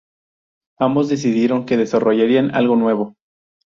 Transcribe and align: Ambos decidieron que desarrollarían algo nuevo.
Ambos 0.79 1.09
decidieron 1.09 1.67
que 1.67 1.77
desarrollarían 1.77 2.55
algo 2.55 2.75
nuevo. 2.75 3.13